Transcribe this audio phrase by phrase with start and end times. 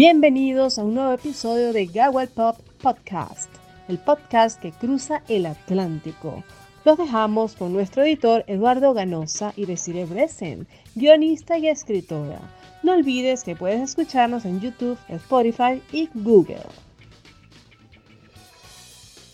[0.00, 3.50] Bienvenidos a un nuevo episodio de Gawal Pop Podcast,
[3.86, 6.42] el podcast que cruza el Atlántico.
[6.86, 12.40] Los dejamos con nuestro editor Eduardo Ganosa y Desiree Bresen, guionista y escritora.
[12.82, 16.64] No olvides que puedes escucharnos en YouTube, Spotify y Google.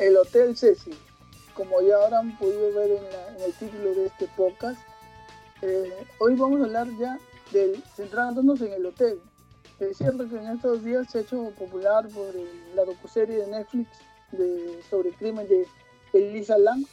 [0.01, 0.91] El Hotel Ceci,
[1.55, 4.80] como ya habrán podido ver en, el título de este podcast,
[5.62, 7.20] eh, hoy vamos a hablar ya
[7.52, 9.20] del centrándonos en el hotel,
[9.80, 12.35] es cierto que en estos días se ha hecho popular por
[12.75, 13.89] la docuserie de Netflix
[14.89, 15.66] sobre el crimen de
[16.12, 16.85] Elisa Lam.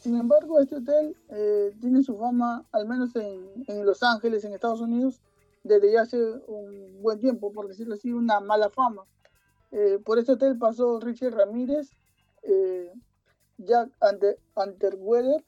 [0.00, 4.80] Sin embargo, este hotel eh, tiene su fama, al menos en, Los Ángeles, en Estados
[4.80, 5.20] Unidos,
[5.64, 9.02] desde ya hace un buen tiempo, por decirlo así, una mala fama.
[9.72, 11.90] Eh, por este hotel pasó Richard Ramírez,
[12.44, 12.92] eh,
[13.58, 13.90] Jack
[14.54, 15.44] Underweather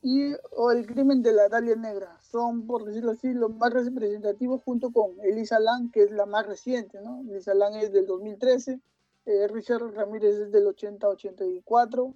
[0.00, 2.18] y o el crimen de la Dalia Negra.
[2.34, 6.44] Son, por decirlo así, los más representativos junto con Elisa Lang, que es la más
[6.44, 7.00] reciente.
[7.00, 7.20] ¿no?
[7.20, 8.80] Elisa Lang es del 2013,
[9.26, 12.12] eh, Richard Ramírez es del 80-84.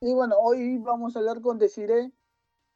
[0.00, 2.10] Y bueno, hoy vamos a hablar con Desiree.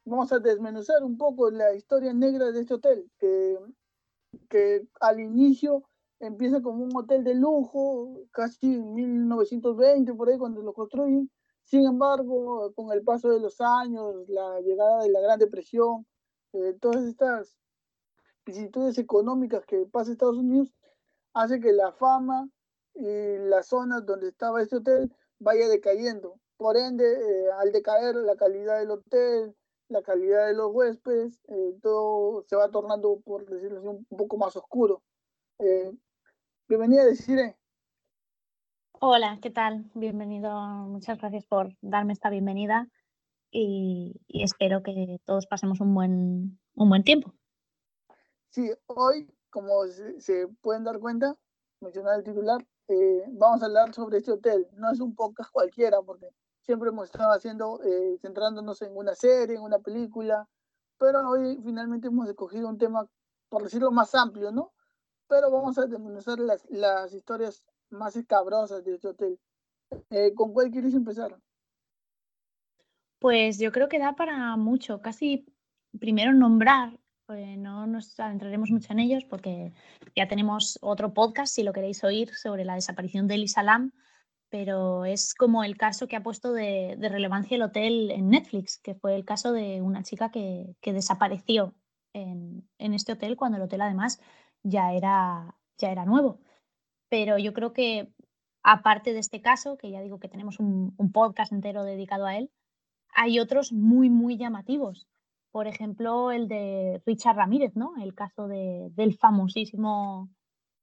[0.05, 3.59] Vamos a desmenuzar un poco la historia negra de este hotel, que,
[4.47, 5.83] que al inicio
[6.21, 11.29] empieza como un hotel de lujo, casi en 1920, por ahí cuando lo construyen,
[11.65, 16.05] sin embargo, con el paso de los años, la llegada de la Gran Depresión,
[16.53, 17.57] eh, todas estas
[18.45, 20.73] vicisitudes económicas que pasa Estados Unidos,
[21.33, 22.49] hace que la fama
[22.95, 26.39] y las zonas donde estaba este hotel vaya decayendo.
[26.57, 29.55] Por ende, eh, al decaer la calidad del hotel,
[29.87, 34.37] la calidad de los huéspedes, eh, todo se va tornando, por decirlo así, un poco
[34.37, 35.03] más oscuro.
[36.67, 37.55] bienvenida, Desiree.
[38.99, 39.89] Hola, ¿qué tal?
[39.93, 40.51] Bienvenido.
[40.51, 42.89] Muchas gracias por darme esta bienvenida
[43.51, 47.33] y, espero que todos pasemos un buen, un buen tiempo.
[48.49, 51.35] Sí, hoy, como se, pueden dar cuenta,
[51.81, 54.67] mencionar el titular, eh, vamos a hablar sobre este hotel.
[54.73, 56.29] No es un podcast cualquiera, porque
[56.61, 60.47] siempre hemos estado haciendo, eh, centrándonos en una serie, en una película,
[60.97, 63.07] pero hoy finalmente hemos escogido un tema,
[63.49, 64.73] por decirlo más amplio, ¿no?
[65.27, 69.39] Pero vamos a desmenuzar las, las historias más escabrosas de este hotel.
[70.09, 71.39] Eh, ¿Con cuál quieres empezar?
[73.19, 75.01] Pues yo creo que da para mucho.
[75.01, 75.45] Casi
[75.99, 79.73] primero nombrar, pues no nos adentraremos mucho en ellos porque
[80.15, 83.91] ya tenemos otro podcast, si lo queréis oír, sobre la desaparición de Elisa Lam,
[84.49, 88.95] pero es como el caso que ha puesto de, relevancia el hotel en Netflix, que
[88.95, 91.75] fue el caso de una chica que, desapareció
[92.13, 94.19] en, en, este hotel cuando el hotel además
[94.63, 96.39] ya era, ya era nuevo
[97.09, 98.13] pero yo creo que
[98.63, 102.51] aparte de este caso, que ya digo que tenemos un, podcast entero dedicado a él,
[103.13, 105.07] hay otros muy, muy llamativos.
[105.51, 107.93] Por ejemplo, el de Richard Ramírez, ¿no?
[108.01, 110.29] El caso de, del famosísimo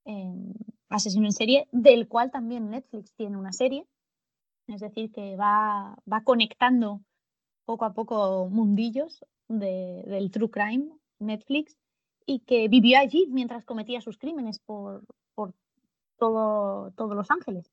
[0.05, 0.53] em,
[0.89, 3.87] asesino en serie, del cual también Netflix tiene una serie.
[4.67, 7.01] Es decir, que va, va conectando
[7.65, 10.89] poco a poco mundillos del true crime
[11.19, 11.77] Netflix
[12.25, 15.53] y que vivió allí mientras cometía sus crímenes por, por
[16.17, 17.71] todo, todos Los Ángeles.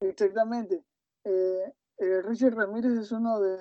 [0.00, 0.84] Exactamente.
[1.28, 3.58] Eh, eh, Richard Ramírez es uno de,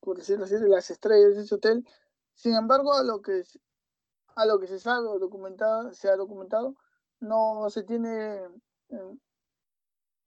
[0.00, 1.86] por decirlo así, de las estrellas de ese hotel.
[2.34, 3.42] Sin embargo, a lo que,
[4.36, 6.74] a lo que se sabe documentado, se ha documentado,
[7.20, 8.36] no se tiene,
[8.90, 9.18] eh,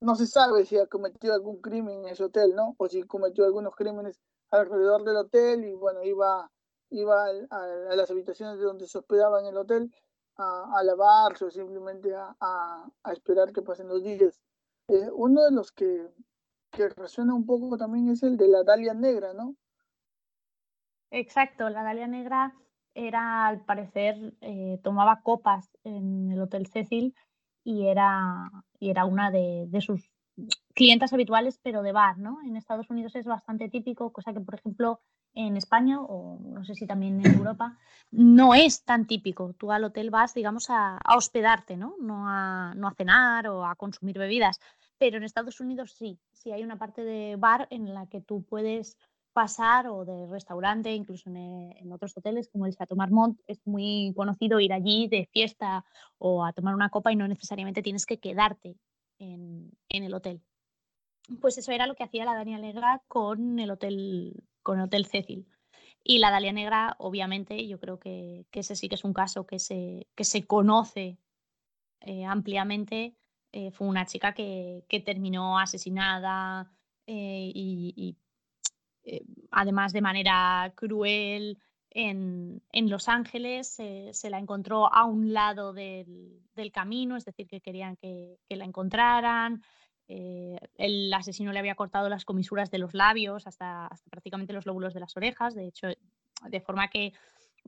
[0.02, 2.76] no se sabe si ha cometido algún crimen en ese hotel, ¿no?
[2.78, 4.20] O si cometió algunos crímenes
[4.52, 6.50] alrededor del hotel y bueno, iba,
[6.90, 9.92] iba a, a las habitaciones de donde se hospedaba en el hotel
[10.38, 14.40] a, lavarse o simplemente a, esperar que pasen los días.
[14.88, 16.08] Eh, uno de los que,
[16.72, 19.56] que resuena un poco también es el de la Dalia Negra, ¿no?
[21.12, 22.54] Exacto, la Dalia Negra
[22.94, 27.16] era, al parecer, eh, tomaba copas en el Hotel Cecil
[27.64, 28.50] y era,
[28.80, 30.12] y era una de, de, sus
[30.74, 32.40] clientas habituales, pero de bar, ¿no?
[32.44, 35.02] En Estados Unidos es bastante típico, cosa que, por ejemplo,
[35.34, 37.78] en España o no sé si también en Europa,
[38.12, 39.54] no es tan típico.
[39.54, 41.96] Tú al hotel vas, digamos, a, hospedarte, ¿no?
[42.00, 44.60] No a, no a cenar o a consumir bebidas.
[45.02, 48.44] Pero en Estados Unidos sí, sí hay una parte de bar en la que tú
[48.44, 49.00] puedes
[49.34, 54.60] pasar o de restaurante, incluso en, otros hoteles como el Chateau Marmont, es muy conocido
[54.60, 55.84] ir allí de fiesta
[56.20, 58.78] o a tomar una copa y no necesariamente tienes que quedarte
[59.18, 60.40] en, en el hotel.
[61.40, 65.08] Pues eso era lo que hacía la Daniela Negra con el hotel con el Hotel
[65.08, 65.48] Cecil.
[66.04, 69.58] Y la Dalia Negra, obviamente, yo creo que, ese sí que es un caso que
[69.58, 71.18] se, que se conoce
[72.02, 73.16] eh, ampliamente.
[73.54, 76.72] Eh, fue una chica que, terminó asesinada
[77.06, 78.18] eh, y,
[79.52, 81.58] además de manera cruel,
[81.94, 87.98] en, Los Ángeles, se la encontró a un lado del, camino, es decir, que querían
[87.98, 89.62] que, la encontraran.
[90.08, 94.94] Eh, el asesino le había cortado las comisuras de los labios hasta, prácticamente los lóbulos
[94.94, 95.88] de las orejas, de hecho,
[96.50, 97.14] de forma que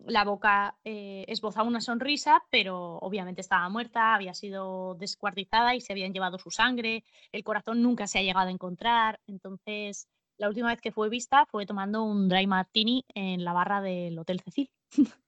[0.06, 5.94] la boca eh, esbozaba una sonrisa, pero obviamente estaba muerta, había sido descuartizada y se
[5.94, 10.07] habían llevado su sangre, el corazón nunca se ha llegado a encontrar, entonces
[10.38, 14.18] la última vez que fue vista fue tomando un dry martini en la barra del
[14.18, 14.69] Hotel Cecil.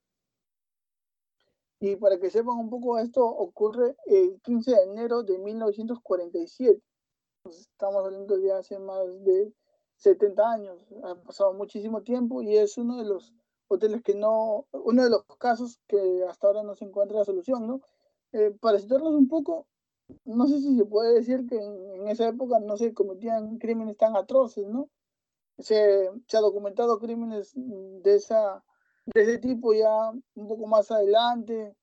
[1.81, 6.81] Y para que sepan un poco, esto ocurre el 15 de enero de 1947.
[7.43, 9.53] estamos hablando de hace más de
[9.97, 10.79] 70 años.
[11.03, 13.33] Ha pasado muchísimo tiempo y es uno de los
[13.67, 17.67] hoteles que no, uno de los casos que hasta ahora no se encuentra la solución,
[17.67, 17.81] ¿no?
[18.33, 19.67] Eh, para citarlos un poco,
[20.25, 24.15] no sé si se puede decir que en, esa época no se cometían crímenes tan
[24.15, 24.89] atroces, ¿no?
[25.57, 28.63] Se, se ha documentado crímenes de, esa,
[29.05, 31.75] de ese tipo ya un poco más adelante,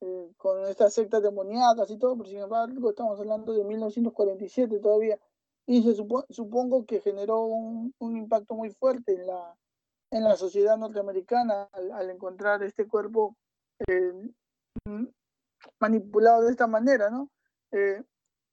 [0.00, 5.18] eh, con estas sectas demoníacas y todo, pero sin embargo estamos hablando de 1947 todavía,
[5.66, 9.56] y se supongo que generó un, un impacto muy fuerte en la,
[10.14, 13.36] en la sociedad norteamericana al, encontrar este cuerpo
[13.88, 14.30] eh,
[15.80, 17.30] manipulado de esta manera, ¿no?
[17.72, 18.00] Eh,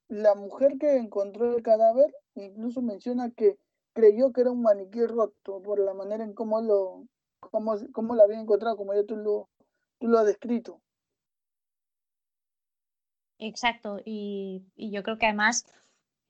[0.08, 3.60] la mujer que encontró el cadáver incluso menciona que
[3.94, 7.06] creyó que era un maniquí roto por la manera en cómo lo,
[7.40, 9.48] cómo, cómo lo había encontrado, como ya tú lo,
[10.00, 10.82] tú lo has descrito.
[13.38, 15.66] Exacto, y, y yo creo que además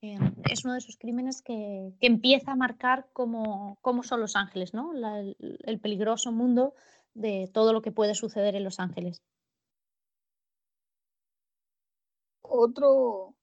[0.01, 0.17] eh,
[0.49, 4.93] es uno de esos crímenes que, empieza a marcar cómo, son Los Ángeles, ¿no?
[4.93, 6.73] el, peligroso mundo
[7.13, 9.21] de todo lo que puede suceder en Los Ángeles.
[12.41, 13.35] Otro,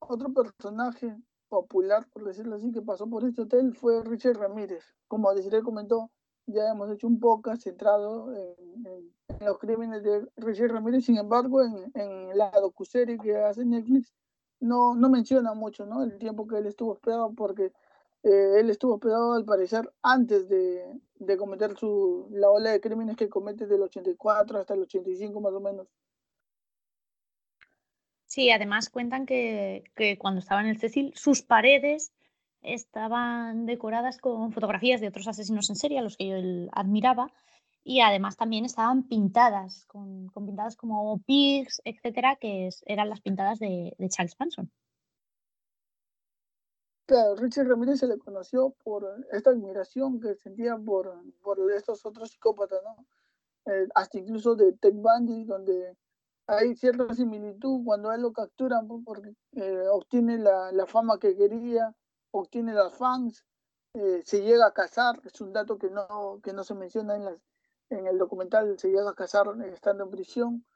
[0.00, 1.16] otro personaje
[1.48, 4.84] popular, por decirlo así, que pasó por este hotel fue Richard Ramírez.
[5.06, 6.10] Como Desiree comentó,
[6.46, 11.04] ya hemos hecho un podcast centrado en, los crímenes de Richard Ramírez.
[11.04, 14.12] Sin embargo, en, en la docuserie que hace Netflix,
[14.60, 16.02] no, no menciona mucho ¿no?
[16.02, 17.72] el tiempo que él estuvo hospedado porque
[18.22, 23.16] eh, él estuvo hospedado al parecer antes de, de, cometer su, la ola de crímenes
[23.16, 25.88] que comete del 84 hasta el 85 más o menos.
[28.26, 32.12] Sí, además cuentan que, que cuando estaba en el Cecil sus paredes
[32.62, 37.32] estaban decoradas con fotografías de otros asesinos en serie a los que yo admiraba
[37.82, 43.58] y además también estaban pintadas, con, con pintadas como pigs, etcétera, que eran las pintadas
[43.58, 44.70] de, Charles Manson.
[47.06, 51.12] Claro, Richard Ramírez se le conoció por esta admiración que sentía por,
[51.42, 53.04] por estos otros psicópatas, ¿no?
[53.66, 55.96] Eh, hasta incluso de Ted Bundy, donde
[56.46, 61.94] hay cierta similitud cuando él lo capturan porque eh, obtiene la, la, fama que quería,
[62.30, 63.44] obtiene las fans,
[63.94, 67.24] eh, se llega a casar, es un dato que no, que no se menciona en
[67.24, 67.49] las,
[67.90, 70.66] en el documental se llega a casar estando en prisión.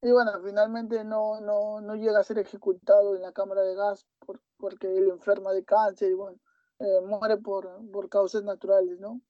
[0.00, 4.06] Y bueno, finalmente no, no, no llega a ser ejecutado en la cámara de gas
[4.18, 6.38] por, porque él enferma de cáncer y bueno,
[6.78, 9.20] eh, muere por, por causas naturales, ¿no?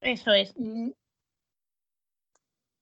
[0.00, 0.52] Eso es.
[0.56, 0.96] Y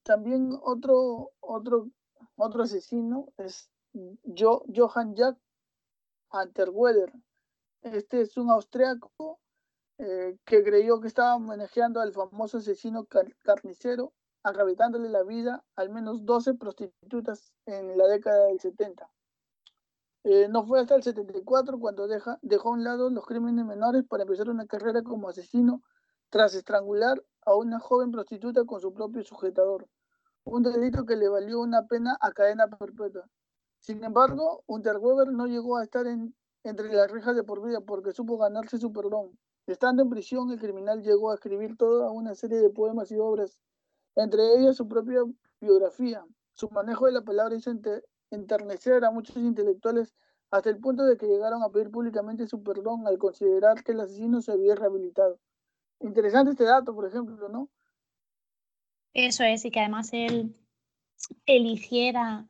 [0.03, 1.91] también otro, otro,
[2.37, 3.71] otro asesino es
[4.35, 5.37] Johann Jack
[6.31, 7.13] Anterweder.
[7.83, 9.39] Este es un austriaco
[10.03, 13.07] eh, que creyó que estaba manejando al famoso asesino
[13.43, 19.11] carnicero, agravitándole la vida al menos 12 prostitutas en la década del 70.
[20.25, 24.03] Eh, no fue hasta el 74 cuando deja, dejó a un lado los crímenes menores
[24.09, 25.83] para empezar una carrera como asesino
[26.31, 29.87] tras estrangular a una joven prostituta con su propio sujetador,
[30.45, 33.29] un delito que le valió una pena a cadena perpetua.
[33.79, 36.35] Sin embargo, Unterweber no llegó a estar en,
[36.65, 39.39] entre las rejas de por vida porque supo ganarse su perdón.
[39.71, 43.61] Estando en prisión, el criminal llegó a escribir toda una serie de poemas y obras,
[44.17, 45.21] entre ellas su propia
[45.61, 46.25] biografía.
[46.55, 47.71] Su manejo de la palabra hizo
[48.31, 50.15] enternecer a muchos intelectuales
[50.51, 54.01] hasta el punto de que llegaron a pedir públicamente su perdón al considerar que el
[54.01, 55.39] asesino se había rehabilitado.
[56.01, 57.69] Interesante este dato, por ejemplo, ¿no?
[59.13, 60.57] Eso es, y que además él
[61.47, 62.49] eligiera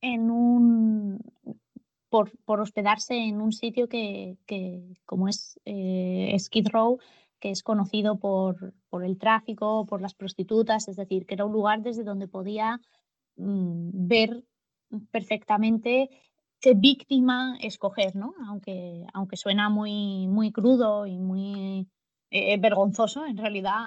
[0.00, 1.31] en un
[2.12, 4.36] por, hospedarse en un sitio que,
[5.06, 6.98] como es eh, Skid Row,
[7.40, 11.80] que es conocido por, el tráfico, por las prostitutas, es decir, que era un lugar
[11.80, 12.82] desde donde podía
[13.36, 14.44] mm, ver
[15.10, 16.10] perfectamente
[16.60, 18.34] qué víctima escoger, ¿no?
[18.46, 21.88] Aunque, aunque suena muy, muy crudo y muy
[22.30, 23.86] eh, vergonzoso, en realidad,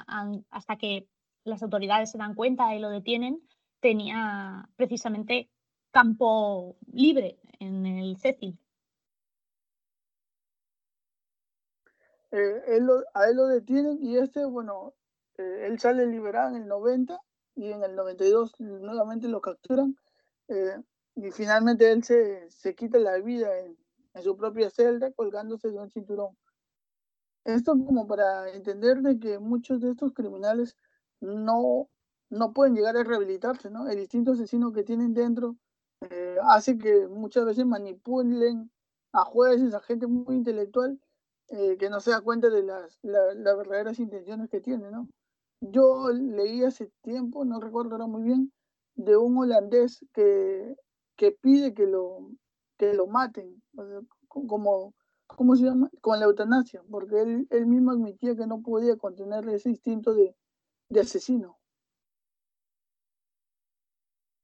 [0.49, 1.07] hasta que
[1.43, 3.39] las autoridades se dan cuenta y lo detienen,
[3.81, 5.51] tenía precisamente
[5.91, 8.59] campo libre en el Cecil.
[12.31, 12.79] Eh,
[13.13, 14.93] a él lo detienen y este, bueno,
[15.37, 17.17] eh, él sale liberado en el 90
[17.55, 19.95] y en el 92 nuevamente lo capturan
[20.49, 20.75] eh,
[21.15, 23.77] y finalmente él se, se quita la vida en,
[24.13, 26.37] en, su propia celda colgándose de un cinturón.
[27.45, 30.75] Esto como para entender de que muchos de estos criminales
[31.21, 31.89] no,
[32.29, 33.87] no pueden llegar a rehabilitarse, ¿no?
[33.87, 35.55] El instinto asesino que tienen dentro
[36.01, 38.71] eh, hace que muchas veces manipulen
[39.11, 40.99] a jueces, a gente muy intelectual
[41.49, 45.07] eh, que no se da cuenta de las, las verdaderas intenciones que tiene, ¿no?
[45.61, 48.51] Yo leí hace tiempo, no recuerdo ahora muy bien,
[48.95, 50.75] de un holandés que,
[51.15, 52.31] que pide que lo,
[52.77, 53.61] que lo maten,
[54.27, 54.93] como,
[55.27, 55.89] ¿cómo se llama?
[56.01, 60.35] Con la eutanasia, porque él, él mismo admitía que no podía contener ese instinto de,
[60.89, 61.57] de asesino.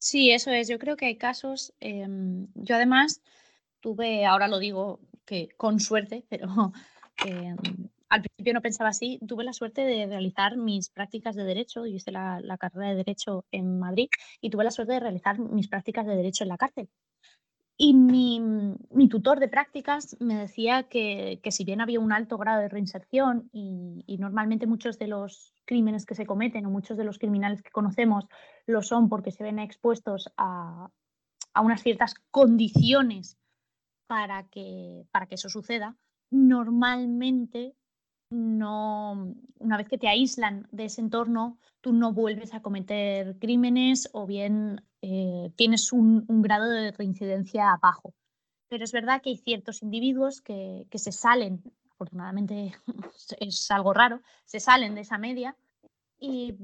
[0.02, 0.68] Sí, eso es.
[0.68, 1.74] Yo creo que hay casos.
[1.80, 2.08] Eh,
[2.56, 3.22] yo además
[3.82, 6.48] tuve, ahora lo digo que con suerte, pero
[7.28, 7.56] eh,
[8.10, 9.20] al principio no pensaba así.
[9.28, 11.86] Tuve la suerte de realizar mis prácticas de derecho.
[11.86, 14.10] Yo hice la, la, carrera de derecho en Madrid
[14.42, 16.90] y tuve la suerte de realizar mis prácticas de derecho en la cárcel.
[17.78, 18.42] Y mi,
[19.02, 22.70] mi tutor de prácticas me decía que, que, si bien había un alto grado de
[22.70, 27.64] reinserción y, normalmente muchos de los crímenes que se cometen o muchos de los criminales
[27.64, 28.26] que conocemos
[28.68, 30.88] lo son porque se ven expuestos a,
[31.56, 33.40] a unas ciertas condiciones
[34.06, 35.98] para que, para que eso suceda,
[36.30, 37.74] normalmente
[38.30, 44.10] no, una vez que te aíslan de ese entorno, tú no vuelves a cometer crímenes
[44.14, 48.14] o bien eh, tienes un, un, grado de reincidencia bajo.
[48.72, 51.62] Pero es verdad que hay ciertos individuos que, se salen,
[51.92, 52.74] afortunadamente
[53.40, 55.56] es algo raro, se salen de esa media
[56.18, 56.56] y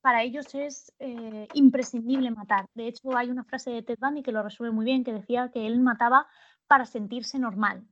[0.00, 2.66] para ellos es eh, imprescindible matar.
[2.74, 5.50] De hecho, hay una frase de Ted Bundy que lo resuelve muy bien, que decía
[5.52, 6.28] que él mataba
[6.68, 7.84] para sentirse normal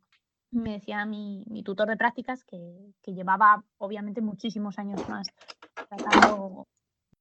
[0.51, 5.29] me decía mi, tutor de prácticas que, llevaba obviamente muchísimos años más
[5.89, 6.67] tratando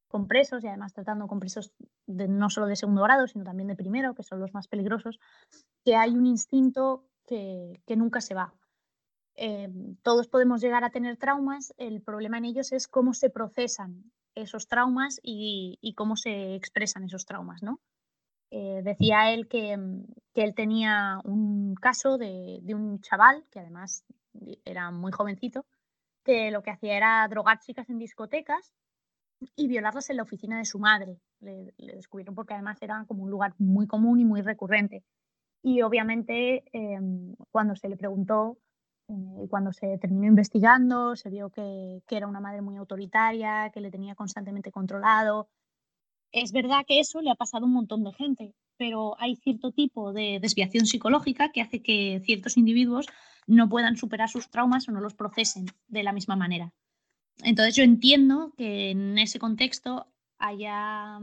[0.07, 1.73] con presos y además tratando con presos
[2.07, 5.19] no solo de segundo grado, sino también de primero, que son los más peligrosos,
[5.85, 8.53] que hay un instinto que, nunca se va.
[9.35, 9.69] Eh,
[10.01, 14.67] todos podemos llegar a tener traumas, el problema en ellos es cómo se procesan esos
[14.67, 17.79] traumas y, cómo se expresan esos traumas, ¿no?
[18.49, 19.73] Eh, decía él que,
[20.33, 24.05] él tenía un caso de, de, un chaval, que además
[24.65, 25.65] era muy jovencito,
[26.23, 28.73] que lo que hacía era drogar chicas en discotecas
[29.55, 31.19] y violarlas en la oficina de su madre.
[31.41, 35.03] Le, le descubrieron porque además era como un lugar muy común y muy recurrente.
[35.65, 36.99] Y obviamente eh,
[37.49, 38.59] cuando se le preguntó
[39.07, 43.71] y eh, cuando se terminó investigando, se vio que, que, era una madre muy autoritaria,
[43.73, 45.49] que le tenía constantemente controlado,
[46.31, 49.71] es verdad que eso le ha pasado a un montón de gente, pero hay cierto
[49.71, 53.07] tipo de desviación psicológica que hace que ciertos individuos
[53.47, 56.73] no puedan superar sus traumas o no los procesen de la misma manera.
[57.43, 61.19] Entonces yo entiendo que en ese contexto haya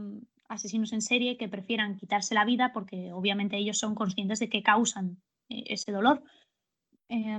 [0.53, 4.63] asesinos en serie que prefieran quitarse la vida porque obviamente ellos son conscientes de que
[4.63, 5.17] causan
[5.49, 6.23] eh, ese dolor.
[7.09, 7.37] Eh,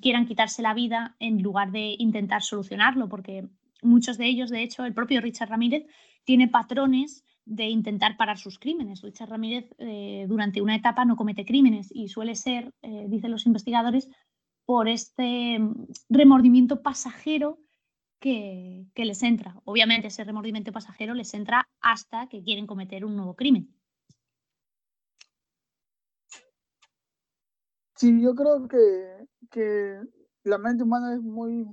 [0.00, 3.48] quieran quitarse la vida en lugar de intentar solucionarlo, porque
[3.82, 5.84] muchos de ellos, de hecho, el propio Richard Ramírez
[6.24, 9.02] tiene patrones de intentar parar sus crímenes.
[9.02, 13.46] Richard Ramírez eh, durante una etapa no comete crímenes y suele ser, eh, dicen los
[13.46, 14.08] investigadores,
[14.64, 17.58] por este mm, remordimiento pasajero
[18.22, 19.60] que, que, les entra.
[19.64, 23.68] Obviamente ese remordimiento pasajero les entra hasta que quieren cometer un nuevo crimen.
[27.96, 30.00] Sí, yo creo que, que
[30.44, 31.66] la mente humana es muy,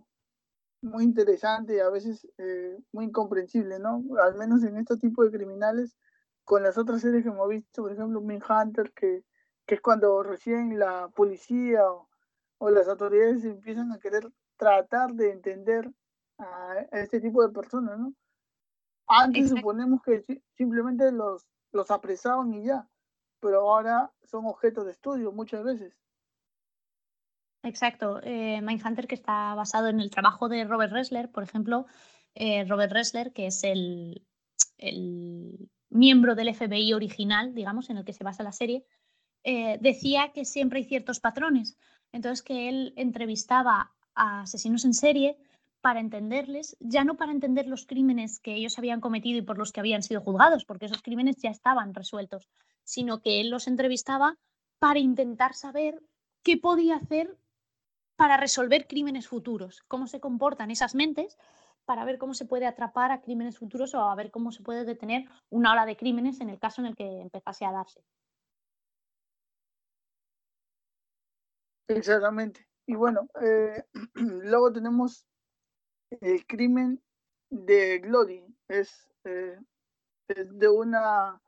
[0.81, 4.03] muy interesante y a veces eh, muy incomprensible, ¿no?
[4.21, 5.95] Al menos en este tipo de criminales,
[6.43, 9.23] con las otras series que hemos visto, por ejemplo, Hunter que,
[9.67, 12.09] que es cuando recién la policía o,
[12.57, 15.91] o, las autoridades empiezan a querer tratar de entender
[16.39, 18.13] a, este tipo de personas, ¿no?
[19.07, 19.61] Antes Exacto.
[19.61, 20.23] suponemos que
[20.55, 22.87] simplemente los, los apresaban y ya,
[23.39, 25.93] pero ahora son objetos de estudio muchas veces.
[27.63, 28.21] Exacto.
[28.23, 31.87] Eh, Mindhunter, que está basado en el trabajo de Robert Ressler, por ejemplo,
[32.35, 34.25] eh, Robert Ressler, que es el,
[34.77, 38.85] el, miembro del FBI original, digamos, en el que se basa la serie,
[39.43, 41.77] eh, decía que siempre hay ciertos patrones.
[42.11, 45.37] Entonces, que él entrevistaba a asesinos en serie
[45.81, 49.71] para entenderles, ya no para entender los crímenes que ellos habían cometido y por los
[49.71, 52.49] que habían sido juzgados, porque esos crímenes ya estaban resueltos,
[52.83, 54.37] sino que él los entrevistaba
[54.79, 56.01] para intentar saber
[56.43, 57.37] qué podía hacer
[58.15, 61.37] para resolver crímenes futuros, cómo se comportan esas mentes
[61.85, 64.85] para ver cómo se puede atrapar a crímenes futuros o a ver cómo se puede
[64.85, 68.03] detener una ola de crímenes en el caso en el que empezase a darse.
[71.87, 72.67] Exactamente.
[72.85, 73.83] Y bueno, eh,
[74.13, 75.25] luego tenemos
[76.21, 77.01] el crimen
[77.49, 78.43] de Glory.
[78.67, 79.59] Es, eh,
[80.27, 81.41] es de una,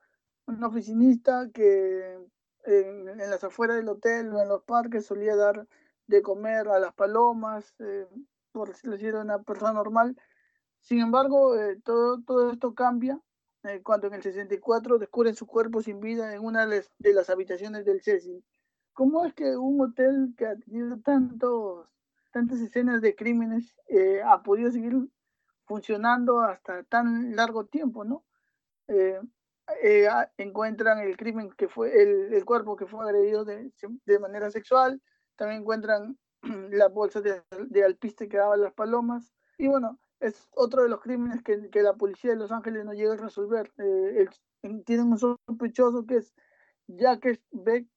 [0.48, 2.18] una oficinista que
[2.66, 5.68] en, en, las afueras del hotel o en los parques solía dar
[6.08, 8.08] de comer a las palomas, eh,
[8.52, 10.16] por decirlo así, era una persona normal.
[10.80, 13.20] Sin embargo, eh, todo, todo esto cambia
[13.84, 18.02] cuando en el 64 descubren su cuerpo sin vida en una de las habitaciones del
[18.02, 18.44] Cecil.
[18.94, 21.88] ¿Cómo es que un hotel que ha tenido tantos,
[22.32, 24.96] tantas escenas de crímenes eh, ha podido seguir
[25.66, 28.26] funcionando hasta tan largo tiempo, no?
[28.88, 29.20] Eh,
[29.84, 33.72] eh, encuentran el crimen que fue, el, el cuerpo que fue agredido de,
[34.06, 35.02] de, manera sexual,
[35.36, 36.18] también encuentran
[36.72, 41.02] la bolsa de, de alpiste que daban las palomas, y bueno, es otro de los
[41.02, 43.72] crímenes que, que la policía de Los Ángeles no llega a resolver.
[43.78, 44.28] Eh,
[44.62, 46.34] el, tienen un sospechoso que es
[46.88, 47.88] Jacques Beck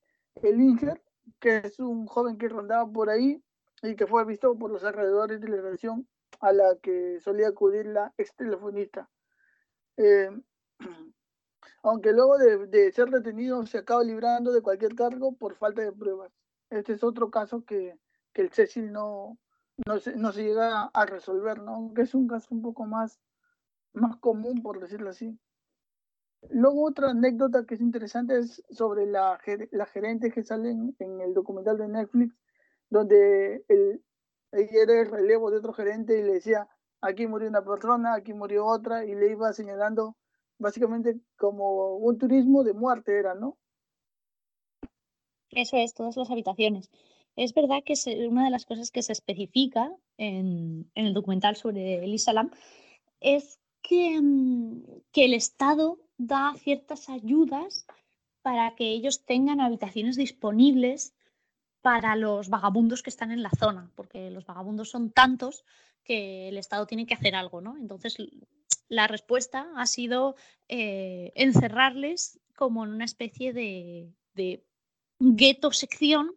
[0.42, 1.02] Elinger,
[1.40, 3.42] que es un joven que rondaba por ahí
[3.82, 6.08] y que fue visto por los alrededores de la relación
[6.40, 9.10] a la que solía acudir la ex telefonista.
[9.96, 10.30] Eh,
[11.82, 15.92] aunque luego de, de, ser detenido se acaba librando de cualquier cargo por falta de
[15.92, 16.32] pruebas.
[16.70, 17.98] Este es otro caso que,
[18.32, 19.38] que el Cecil no,
[19.86, 21.74] no se llega a resolver, ¿no?
[21.74, 23.20] Aunque es un caso un poco más,
[23.92, 25.38] más común, por decirlo así.
[26.50, 29.38] Luego otra anécdota que es interesante es sobre la,
[29.70, 32.36] la gerente que sale en, en, el documental de Netflix,
[32.94, 34.02] donde el,
[34.52, 36.68] ella era el relevo de otro gerente y le decía,
[37.00, 40.16] aquí murió una persona, aquí murió otra, y le iba señalando
[40.58, 43.58] básicamente como un turismo de muerte era, ¿no?
[45.50, 46.88] Eso es, todas las habitaciones.
[47.34, 47.94] Es verdad que
[48.28, 52.52] una de las cosas que se especifica en, el documental sobre Elisa Lam
[53.18, 54.20] es que,
[55.10, 57.86] que el Estado da ciertas ayudas
[58.42, 61.12] para que ellos tengan habitaciones disponibles
[61.84, 65.66] para los vagabundos que están en la zona, porque los vagabundos son tantos
[66.02, 67.76] que el Estado tiene que hacer algo, ¿no?
[67.76, 68.16] Entonces,
[68.88, 70.34] la respuesta ha sido
[70.66, 74.64] eh, encerrarles como en una especie de, de
[75.18, 76.34] gueto sección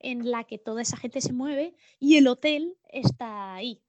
[0.00, 3.80] en la que toda esa gente se mueve y el hotel está ahí.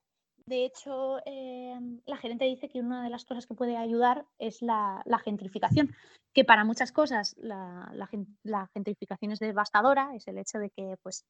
[0.52, 4.62] De hecho, eh, la gerente dice que una de las cosas que puede ayudar es
[4.62, 5.96] la, gentrificación,
[6.34, 8.10] que para muchas cosas la, la,
[8.44, 11.24] la, gentrificación es devastadora, es el hecho de que pues,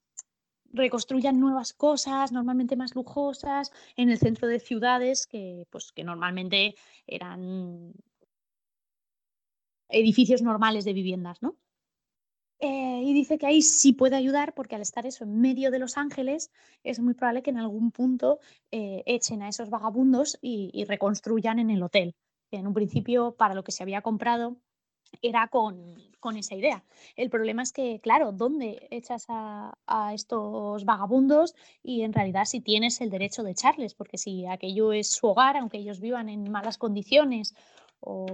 [0.73, 6.73] reconstruyan nuevas cosas, normalmente más lujosas, en el centro de ciudades que, pues, que normalmente
[7.05, 7.93] eran
[9.87, 11.57] edificios normales de viviendas, ¿no?
[12.63, 15.79] Eh, y dice que ahí sí puede ayudar porque al estar eso en medio de
[15.79, 16.51] Los Ángeles
[16.83, 21.71] es muy probable que en algún punto eh, echen a esos vagabundos y, reconstruyan en
[21.71, 22.15] el hotel.
[22.51, 24.57] En un principio para lo que se había comprado
[25.23, 26.83] era con, con, esa idea.
[27.15, 31.55] El problema es que, claro, ¿dónde echas a, a, estos vagabundos?
[31.81, 35.57] Y en realidad si tienes el derecho de echarles, porque si aquello es su hogar,
[35.57, 37.55] aunque ellos vivan en malas condiciones
[38.01, 38.25] o,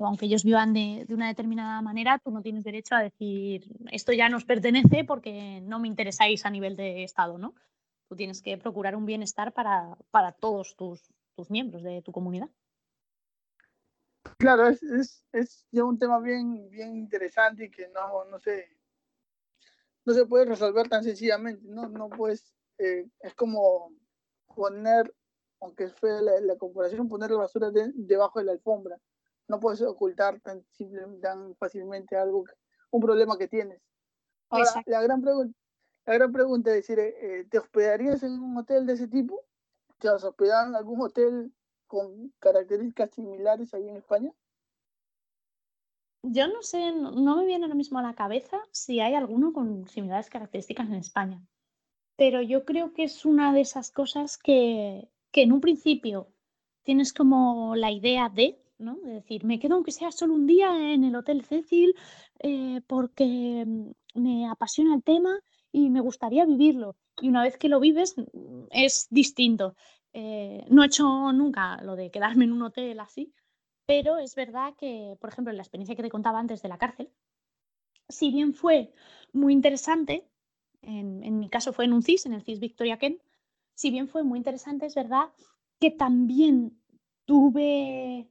[0.00, 4.28] aunque ellos vivan de, una determinada manera, tú no tienes derecho a decir esto ya
[4.28, 7.54] nos pertenece porque no me interesáis a nivel de Estado, ¿no?
[8.08, 11.02] Tú tienes que procurar un bienestar para, para todos tus,
[11.34, 12.48] tus, miembros de tu comunidad.
[14.38, 18.68] Claro, es, es, es ya un tema bien, bien interesante y que no, no, se,
[20.04, 21.88] no se puede resolver tan sencillamente, ¿no?
[21.88, 23.92] No puedes, eh, es como
[24.54, 25.14] poner
[25.60, 28.98] aunque fue la, la comparación, poner la basura de, debajo de la alfombra.
[29.48, 32.44] No puedes ocultar tan, simple, tan fácilmente algo,
[32.90, 33.80] un problema que tienes.
[34.50, 35.58] Ahora, la gran, pregunta,
[36.04, 39.44] la gran pregunta es decir, eh, ¿te hospedarías en un hotel de ese tipo?
[39.98, 41.52] ¿Te has hospedado en algún hotel
[41.86, 44.32] con características similares ahí en España?
[46.22, 49.52] Yo no sé, no, no me viene ahora mismo a la cabeza si hay alguno
[49.52, 51.40] con similares características en España.
[52.16, 56.32] Pero yo creo que es una de esas cosas que, que en un principio
[56.82, 58.96] tienes como la idea de, ¿no?
[59.04, 61.94] De decir, me quedo aunque sea solo un día en el Hotel Cecil
[62.38, 63.66] eh, porque
[64.14, 65.38] me apasiona el tema
[65.70, 66.96] y me gustaría vivirlo.
[67.20, 68.14] Y una vez que lo vives
[68.70, 69.76] es distinto.
[70.14, 73.34] Eh, no he hecho nunca lo de quedarme en un hotel así,
[73.84, 76.78] pero es verdad que, por ejemplo, en la experiencia que te contaba antes de la
[76.78, 77.10] cárcel,
[78.08, 78.90] si bien fue
[79.34, 80.26] muy interesante,
[80.80, 83.20] en, en mi caso fue en un CIS, en el CIS Victoria Kent,
[83.76, 85.28] si bien fue muy interesante, es verdad
[85.78, 86.80] que también
[87.26, 88.28] tuve,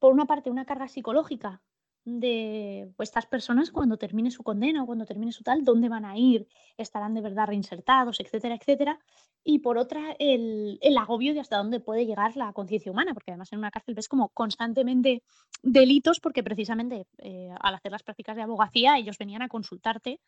[0.00, 1.62] por una parte, una carga psicológica
[2.06, 6.06] de pues, estas personas cuando termine su condena o cuando termine su tal, dónde van
[6.06, 6.48] a ir,
[6.78, 8.98] estarán de verdad reinsertados, etcétera, etcétera.
[9.42, 13.32] Y por otra, el, el agobio de hasta dónde puede llegar la conciencia humana, porque
[13.32, 15.22] además en una cárcel ves como constantemente
[15.62, 20.20] delitos, porque precisamente eh, al hacer las prácticas de abogacía ellos venían a consultarte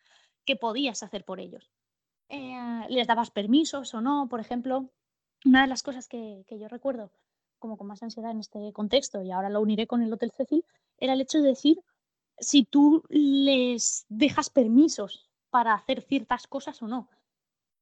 [0.45, 1.71] qué podías hacer por ellos
[2.29, 4.89] eh, les dabas permisos o no, por ejemplo.
[5.45, 7.11] Una de las cosas que, que, yo recuerdo
[7.59, 10.63] como con más ansiedad en este contexto, y ahora lo uniré con el Hotel Cecil,
[10.99, 11.79] era el hecho de decir
[12.39, 17.09] si tú les dejas permisos para hacer ciertas cosas o no.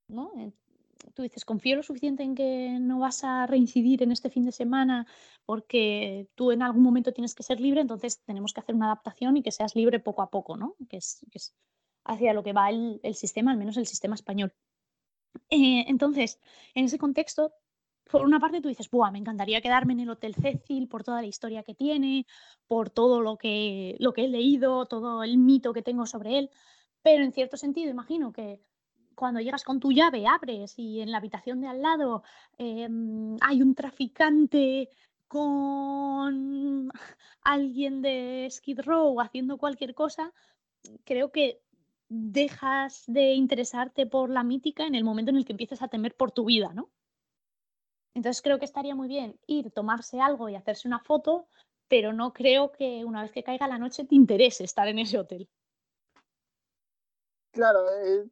[0.08, 0.32] ¿no?
[0.38, 0.52] Eh,
[1.14, 4.52] tú dices, confío lo suficiente en que no vas a reincidir en este fin de
[4.52, 5.08] semana
[5.46, 9.38] porque tú en algún momento tienes que ser libre, entonces tenemos que hacer una adaptación
[9.38, 10.76] y que seas libre poco a poco, ¿no?
[10.90, 11.24] Que es,
[12.06, 14.54] hacia lo que va el, sistema, al menos el sistema español.
[15.50, 16.40] Eh, entonces,
[16.74, 17.54] en ese contexto,
[18.10, 21.22] por una parte tú dices, Buah, me encantaría quedarme en el Hotel Cecil por toda
[21.22, 22.26] la historia que tiene,
[22.68, 26.50] por todo lo que, lo que he leído, todo el mito que tengo sobre él,
[27.02, 28.62] pero en cierto sentido imagino que
[29.16, 32.24] cuando llegas con tu llave, abres y en la habitación de al lado
[32.58, 34.90] em, hay un traficante
[35.28, 36.92] con
[37.42, 40.34] alguien de Skid Row haciendo cualquier cosa,
[41.04, 41.62] creo que
[42.10, 46.16] dejas de interesarte por la mítica en el momento en el que empiezas a temer
[46.16, 46.92] por tu vida, ¿no?
[48.14, 51.48] Entonces creo que estaría muy bien ir, tomarse algo y hacerse una foto,
[51.88, 55.20] pero no creo que una vez que caiga la noche te interese estar en ese
[55.20, 55.50] hotel.
[57.52, 58.30] Claro, eh,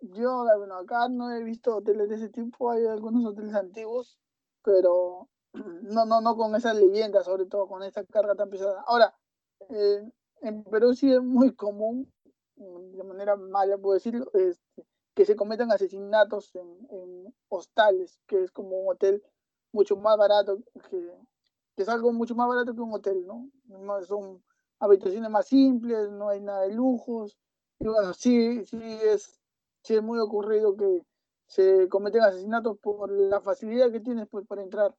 [0.00, 4.18] yo, bueno, acá no he visto hoteles de ese tipo, hay algunos hoteles antiguos,
[4.62, 8.82] pero no, no, no con esas leyendas, sobre todo con esa carga tan pesada.
[8.86, 9.14] Ahora,
[9.68, 10.10] eh,
[10.42, 12.10] en Perú sí es muy común,
[12.60, 18.80] de manera mala puedo decirlo, este, que se cometan asesinatos en, hostales, que es como
[18.80, 19.22] un hotel
[19.72, 21.10] mucho más barato, que,
[21.76, 23.50] es algo mucho más barato que un hotel, ¿no?
[24.06, 24.42] Son
[24.78, 27.38] habitaciones más simples, no hay nada de lujos,
[27.78, 29.40] y bueno, sí, sí es
[29.82, 31.02] sí es muy ocurrido que
[31.46, 34.94] se cometen asesinatos por la facilidad que tienes pues, para entrar.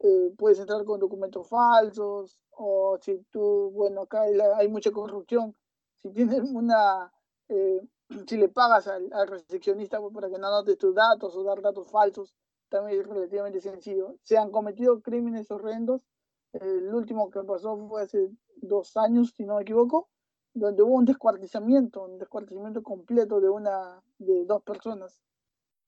[0.00, 4.22] Eh, puedes entrar con documentos falsos o si tú, bueno, acá
[4.56, 5.54] hay, mucha corrupción.
[6.02, 7.12] Si tienes una,
[7.48, 7.80] eh,
[8.26, 11.90] si le pagas al, recepcionista pues, para que no anote tus datos o dar datos
[11.90, 12.34] falsos,
[12.68, 14.16] también es relativamente sencillo.
[14.22, 16.06] Se han cometido crímenes horrendos.
[16.52, 20.08] el último que pasó fue hace dos años, si no me equivoco,
[20.54, 25.20] donde hubo un descuartizamiento, un descuartizamiento completo de una, de dos personas.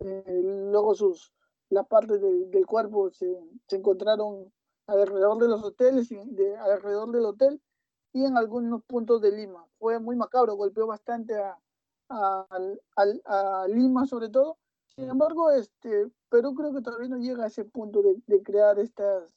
[0.00, 1.32] Eh, luego sus,
[1.70, 4.52] las partes del cuerpo se, se, encontraron
[4.86, 7.60] alrededor de los hoteles, de, alrededor del hotel
[8.14, 9.66] y en algunos puntos de Lima.
[9.78, 11.58] Fue muy macabro, golpeó bastante a,
[12.08, 12.46] a,
[12.96, 14.56] a, Lima sobre todo.
[14.94, 18.78] Sin embargo, este, Perú creo que todavía no llega a ese punto de, de crear
[18.78, 19.34] estas,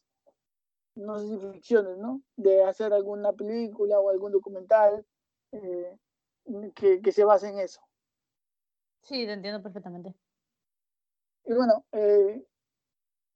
[0.94, 2.22] no sé si ficciones, ¿no?
[2.36, 5.04] De hacer alguna película o algún documental
[5.52, 5.98] eh,
[6.76, 7.82] que, se base en eso.
[9.02, 10.14] Sí, te entiendo perfectamente.
[11.46, 12.46] Y bueno, eh,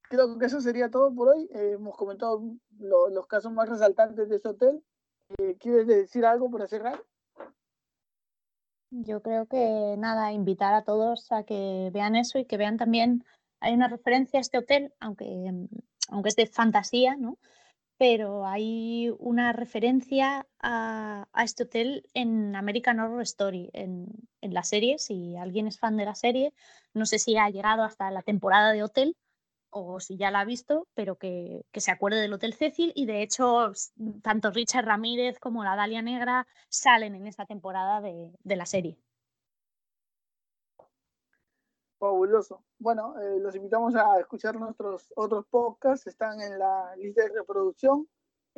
[0.04, 1.50] creo que eso sería todo por hoy.
[1.52, 2.44] Eh, hemos comentado
[2.78, 4.84] los casos más resaltantes de este hotel.
[5.60, 7.04] ¿Quieres decir algo para cerrar?
[8.90, 13.24] Yo creo que nada, invitar a todos a que vean eso y que vean también,
[13.60, 15.26] hay una referencia a este hotel, aunque,
[16.10, 17.38] aunque es de fantasía, ¿no?
[18.02, 24.08] pero hay una referencia a, este hotel en American Horror Story, en,
[24.42, 24.98] la serie.
[24.98, 26.52] Si alguien es fan de la serie,
[26.96, 29.16] no sé si ha llegado hasta la temporada de hotel
[29.72, 33.24] o si ya la ha visto, pero que, se acuerde del Hotel Cecil y de
[33.24, 33.72] hecho
[34.22, 38.98] tanto Richard Ramírez como la Dalia Negra salen en esta temporada de la serie.
[42.02, 42.64] Fabuloso.
[42.80, 48.10] Bueno, eh, los invitamos a escuchar nuestros otros podcasts, están en la lista de reproducción.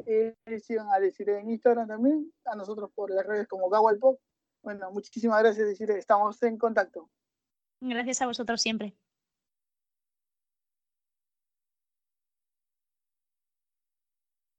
[0.06, 4.18] Eh, sigan a decir en Instagram también, a nosotros por las redes como Gawal Pop.
[4.62, 7.10] Bueno, muchísimas gracias, decir estamos en contacto.
[7.82, 8.96] Gracias a vosotros siempre.